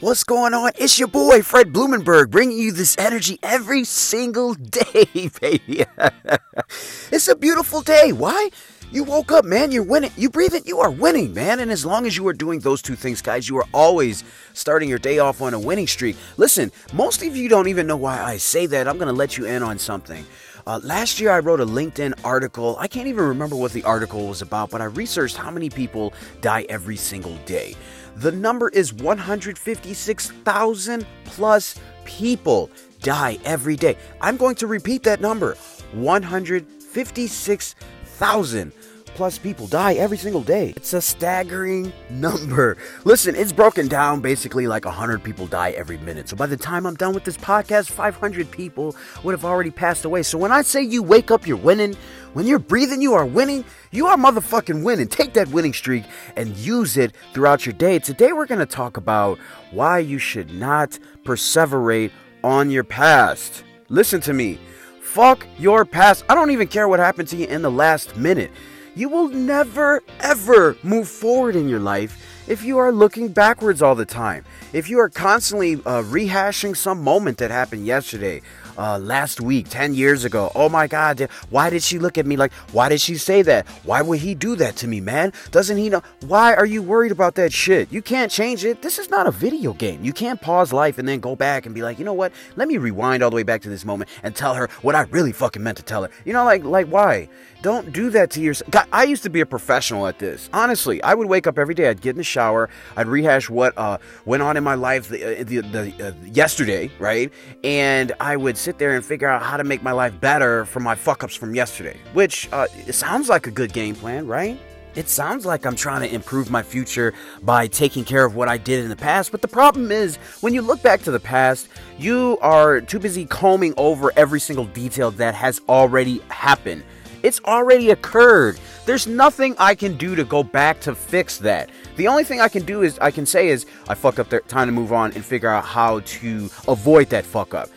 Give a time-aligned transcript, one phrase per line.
[0.00, 0.70] What's going on?
[0.76, 5.84] It's your boy, Fred Blumenberg, bringing you this energy every single day, baby.
[7.12, 8.10] it's a beautiful day.
[8.10, 8.48] Why?
[8.92, 9.72] You woke up, man.
[9.72, 10.10] You're winning.
[10.16, 10.66] You breathe it.
[10.66, 11.60] You are winning, man.
[11.60, 14.24] And as long as you are doing those two things, guys, you are always
[14.54, 16.16] starting your day off on a winning streak.
[16.38, 18.88] Listen, most of you don't even know why I say that.
[18.88, 20.24] I'm going to let you in on something.
[20.70, 22.76] Uh, last year, I wrote a LinkedIn article.
[22.78, 26.12] I can't even remember what the article was about, but I researched how many people
[26.42, 27.74] die every single day.
[28.14, 31.74] The number is 156,000 plus
[32.04, 32.70] people
[33.02, 33.96] die every day.
[34.20, 35.56] I'm going to repeat that number
[35.92, 38.72] 156,000
[39.14, 40.72] plus people die every single day.
[40.76, 42.76] It's a staggering number.
[43.04, 46.28] Listen, it's broken down basically like 100 people die every minute.
[46.28, 50.04] So by the time I'm done with this podcast, 500 people would have already passed
[50.04, 50.22] away.
[50.22, 51.96] So when I say you wake up, you're winning.
[52.32, 53.64] When you're breathing, you are winning.
[53.90, 55.08] You are motherfucking winning.
[55.08, 56.04] Take that winning streak
[56.36, 57.98] and use it throughout your day.
[57.98, 59.38] Today, we're going to talk about
[59.72, 62.12] why you should not perseverate
[62.44, 63.64] on your past.
[63.88, 64.58] Listen to me.
[65.00, 66.24] Fuck your past.
[66.28, 68.52] I don't even care what happened to you in the last minute.
[68.94, 73.94] You will never, ever move forward in your life if you are looking backwards all
[73.94, 74.44] the time.
[74.72, 78.42] If you are constantly uh, rehashing some moment that happened yesterday,
[78.80, 80.50] uh, last week, 10 years ago.
[80.54, 83.66] Oh my God, why did she look at me like, why did she say that?
[83.84, 85.32] Why would he do that to me, man?
[85.50, 86.02] Doesn't he know?
[86.26, 87.92] Why are you worried about that shit?
[87.92, 88.80] You can't change it.
[88.80, 90.02] This is not a video game.
[90.02, 92.32] You can't pause life and then go back and be like, you know what?
[92.56, 95.02] Let me rewind all the way back to this moment and tell her what I
[95.02, 96.10] really fucking meant to tell her.
[96.24, 97.28] You know, like, like why?
[97.62, 98.70] Don't do that to yourself.
[98.70, 100.48] God, I used to be a professional at this.
[100.52, 101.88] Honestly, I would wake up every day.
[101.88, 102.70] I'd get in the shower.
[102.96, 106.90] I'd rehash what uh, went on in my life the, uh, the, the uh, yesterday,
[106.98, 107.30] right?
[107.62, 110.84] And I would sit there and figure out how to make my life better from
[110.84, 111.98] my fuck ups from yesterday.
[112.12, 114.60] Which uh, it sounds like a good game plan, right?
[114.94, 117.12] It sounds like I'm trying to improve my future
[117.42, 120.54] by taking care of what I did in the past, but the problem is when
[120.54, 121.66] you look back to the past,
[121.98, 126.84] you are too busy combing over every single detail that has already happened.
[127.24, 128.60] It's already occurred.
[128.86, 131.70] There's nothing I can do to go back to fix that.
[131.96, 134.40] The only thing I can do is I can say is I fuck up there,
[134.42, 137.68] time to move on and figure out how to avoid that fuck up.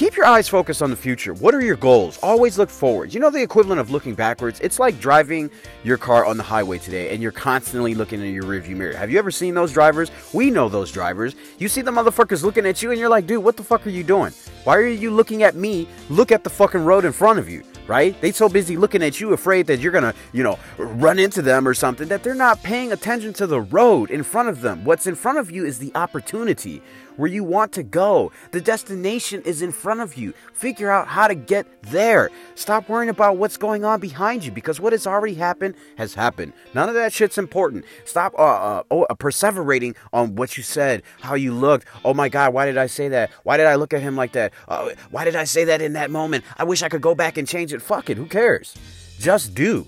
[0.00, 1.34] Keep your eyes focused on the future.
[1.34, 2.18] What are your goals?
[2.22, 3.12] Always look forward.
[3.12, 4.58] You know the equivalent of looking backwards?
[4.60, 5.50] It's like driving
[5.84, 8.94] your car on the highway today and you're constantly looking in your rearview mirror.
[8.94, 10.10] Have you ever seen those drivers?
[10.32, 11.34] We know those drivers.
[11.58, 13.90] You see the motherfuckers looking at you and you're like, dude, what the fuck are
[13.90, 14.32] you doing?
[14.64, 15.86] Why are you looking at me?
[16.08, 18.20] Look at the fucking road in front of you right?
[18.20, 21.66] They so busy looking at you, afraid that you're gonna, you know, run into them
[21.66, 24.84] or something, that they're not paying attention to the road in front of them.
[24.84, 26.82] What's in front of you is the opportunity
[27.20, 28.32] where you want to go.
[28.50, 30.32] The destination is in front of you.
[30.54, 32.30] Figure out how to get there.
[32.54, 36.52] Stop worrying about what's going on behind you because what has already happened has happened.
[36.74, 37.84] None of that shit's important.
[38.06, 41.86] Stop uh, uh, oh, uh, perseverating on what you said, how you looked.
[42.04, 43.30] Oh my God, why did I say that?
[43.42, 44.52] Why did I look at him like that?
[44.66, 46.44] Uh, why did I say that in that moment?
[46.56, 47.82] I wish I could go back and change it.
[47.82, 48.74] Fuck it, who cares?
[49.18, 49.86] Just do.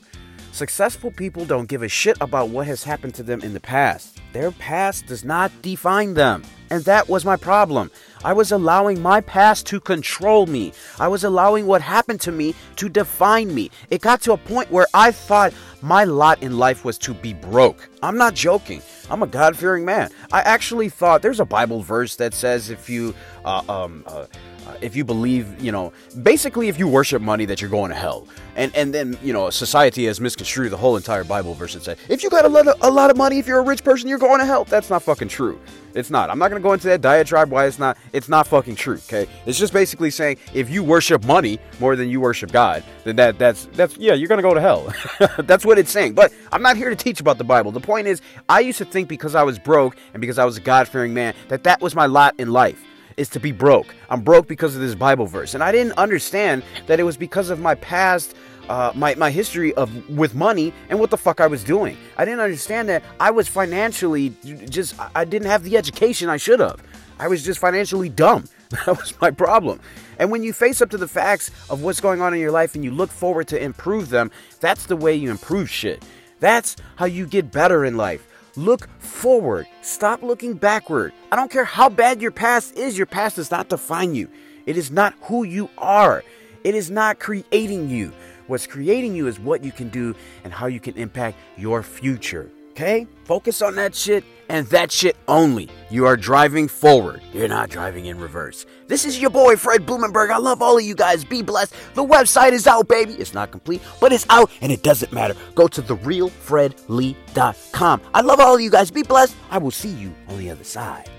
[0.52, 4.21] Successful people don't give a shit about what has happened to them in the past.
[4.32, 6.42] Their past does not define them.
[6.70, 7.90] And that was my problem.
[8.24, 10.72] I was allowing my past to control me.
[10.98, 13.70] I was allowing what happened to me to define me.
[13.90, 17.34] It got to a point where I thought my lot in life was to be
[17.34, 17.90] broke.
[18.02, 18.80] I'm not joking.
[19.10, 20.10] I'm a God fearing man.
[20.32, 23.14] I actually thought there's a Bible verse that says if you,
[23.44, 24.24] uh, um, uh,
[24.66, 25.92] uh, if you believe, you know,
[26.22, 28.26] basically if you worship money that you're going to hell.
[28.54, 31.98] And and then, you know, society has misconstrued the whole entire Bible verse and said,
[32.08, 34.08] if you got a lot of, a lot of money, if you're a rich person,
[34.08, 34.64] you're going to hell.
[34.64, 35.58] That's not fucking true.
[35.94, 36.30] It's not.
[36.30, 38.96] I'm not going to go into that diatribe why it's not it's not fucking true,
[39.08, 39.26] okay?
[39.46, 43.38] It's just basically saying if you worship money more than you worship God, then that
[43.38, 44.92] that's that's yeah, you're going to go to hell.
[45.44, 46.14] that's what it's saying.
[46.14, 47.72] But I'm not here to teach about the Bible.
[47.72, 50.56] The point is, I used to think because I was broke and because I was
[50.56, 52.82] a God-fearing man that that was my lot in life
[53.16, 53.94] is to be broke.
[54.10, 55.54] I'm broke because of this Bible verse.
[55.54, 58.34] And I didn't understand that it was because of my past
[58.68, 61.96] uh, my, my history of with money and what the fuck I was doing.
[62.16, 64.30] I didn't understand that I was financially
[64.68, 66.80] just I didn't have the education I should have.
[67.18, 68.44] I was just financially dumb.
[68.86, 69.80] That was my problem.
[70.18, 72.74] And when you face up to the facts of what's going on in your life
[72.74, 74.30] and you look forward to improve them,
[74.60, 76.02] that's the way you improve shit.
[76.40, 78.26] That's how you get better in life.
[78.56, 79.66] Look forward.
[79.80, 81.12] Stop looking backward.
[81.30, 84.28] I don't care how bad your past is, your past does not define you.
[84.66, 86.22] It is not who you are.
[86.62, 88.12] It is not creating you.
[88.48, 90.14] What's creating you is what you can do
[90.44, 92.50] and how you can impact your future.
[92.72, 93.06] Okay?
[93.24, 95.68] Focus on that shit and that shit only.
[95.90, 97.20] You are driving forward.
[97.32, 98.64] You're not driving in reverse.
[98.88, 100.30] This is your boy, Fred Blumenberg.
[100.30, 101.24] I love all of you guys.
[101.24, 101.74] Be blessed.
[101.94, 103.12] The website is out, baby.
[103.14, 105.34] It's not complete, but it's out and it doesn't matter.
[105.54, 108.00] Go to therealfredlee.com.
[108.14, 108.90] I love all of you guys.
[108.90, 109.36] Be blessed.
[109.50, 111.10] I will see you on the other side.